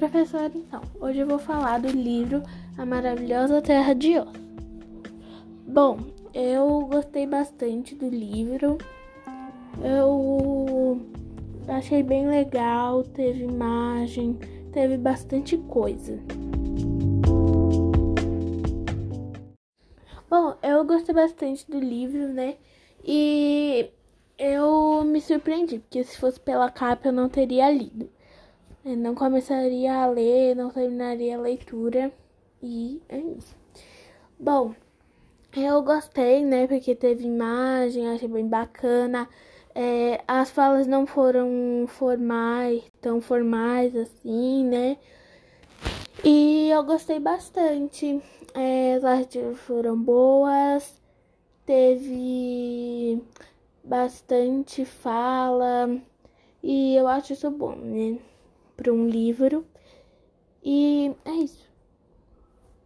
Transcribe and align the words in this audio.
professora, 0.00 0.50
então. 0.54 0.80
Hoje 0.98 1.18
eu 1.18 1.26
vou 1.26 1.38
falar 1.38 1.78
do 1.78 1.88
livro 1.88 2.42
A 2.78 2.86
Maravilhosa 2.86 3.60
Terra 3.60 3.94
de 3.94 4.18
Oz. 4.18 4.32
Bom, 5.66 5.98
eu 6.32 6.86
gostei 6.90 7.26
bastante 7.26 7.94
do 7.94 8.08
livro. 8.08 8.78
Eu 9.84 11.02
achei 11.68 12.02
bem 12.02 12.26
legal, 12.26 13.02
teve 13.02 13.44
imagem, 13.44 14.38
teve 14.72 14.96
bastante 14.96 15.58
coisa. 15.58 16.18
Bom, 20.30 20.54
eu 20.62 20.82
gostei 20.86 21.14
bastante 21.14 21.70
do 21.70 21.78
livro, 21.78 22.26
né? 22.28 22.56
E 23.04 23.90
eu 24.38 25.04
me 25.04 25.20
surpreendi, 25.20 25.78
porque 25.78 26.02
se 26.04 26.16
fosse 26.16 26.40
pela 26.40 26.70
capa 26.70 27.08
eu 27.08 27.12
não 27.12 27.28
teria 27.28 27.70
lido. 27.70 28.08
Não 28.84 29.14
começaria 29.14 29.94
a 29.94 30.06
ler, 30.06 30.54
não 30.56 30.70
terminaria 30.70 31.36
a 31.36 31.40
leitura. 31.40 32.10
E 32.62 33.00
é 33.08 33.18
isso. 33.18 33.54
Bom, 34.38 34.74
eu 35.54 35.82
gostei, 35.82 36.44
né? 36.44 36.66
Porque 36.66 36.94
teve 36.94 37.24
imagem, 37.24 38.08
achei 38.08 38.28
bem 38.28 38.48
bacana. 38.48 39.28
É, 39.74 40.22
as 40.26 40.50
falas 40.50 40.86
não 40.86 41.06
foram 41.06 41.84
formais, 41.88 42.82
tão 43.00 43.20
formais 43.20 43.94
assim, 43.94 44.64
né? 44.64 44.96
E 46.24 46.70
eu 46.70 46.82
gostei 46.84 47.18
bastante. 47.20 48.22
É, 48.54 48.94
as 48.94 49.04
artes 49.04 49.58
foram 49.60 49.96
boas. 50.00 50.94
Teve 51.66 53.22
bastante 53.84 54.84
fala. 54.84 56.00
E 56.62 56.94
eu 56.94 57.06
acho 57.08 57.32
isso 57.34 57.50
bom, 57.50 57.76
né? 57.76 58.18
Para 58.80 58.90
um 58.94 59.06
livro. 59.06 59.66
E. 60.64 61.12